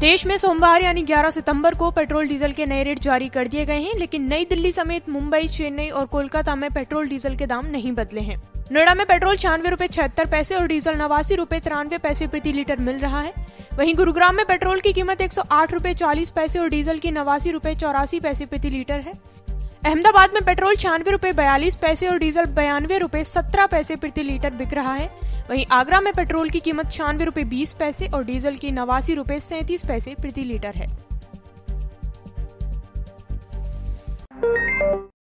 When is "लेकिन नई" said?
3.94-4.44